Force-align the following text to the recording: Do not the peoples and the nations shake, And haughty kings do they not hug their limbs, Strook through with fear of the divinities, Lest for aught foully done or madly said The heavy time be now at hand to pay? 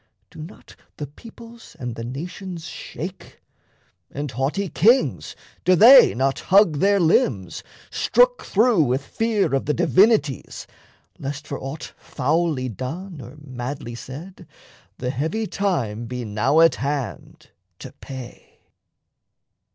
Do 0.31 0.41
not 0.41 0.75
the 0.97 1.05
peoples 1.05 1.75
and 1.77 1.93
the 1.93 2.03
nations 2.03 2.65
shake, 2.65 3.39
And 4.09 4.31
haughty 4.31 4.67
kings 4.67 5.35
do 5.63 5.75
they 5.75 6.15
not 6.15 6.39
hug 6.39 6.79
their 6.79 6.99
limbs, 6.99 7.61
Strook 7.91 8.41
through 8.43 8.81
with 8.81 9.05
fear 9.05 9.53
of 9.53 9.67
the 9.67 9.75
divinities, 9.75 10.65
Lest 11.19 11.45
for 11.45 11.59
aught 11.59 11.93
foully 11.97 12.67
done 12.67 13.21
or 13.21 13.35
madly 13.39 13.93
said 13.93 14.47
The 14.97 15.11
heavy 15.11 15.45
time 15.45 16.07
be 16.07 16.25
now 16.25 16.61
at 16.61 16.73
hand 16.81 17.51
to 17.77 17.91
pay? 17.91 18.57